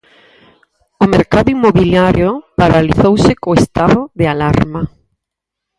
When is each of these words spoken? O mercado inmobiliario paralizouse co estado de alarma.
O 1.03 1.05
mercado 1.15 1.47
inmobiliario 1.55 2.29
paralizouse 2.59 3.31
co 3.41 3.51
estado 3.61 3.99
de 4.19 4.25
alarma. 4.33 4.81